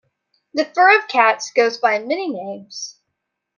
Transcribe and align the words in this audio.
The 0.55 0.65
fur 0.65 0.97
of 0.97 1.07
cats 1.07 1.51
goes 1.51 1.77
by 1.77 1.99
many 1.99 2.27
names. 2.29 2.97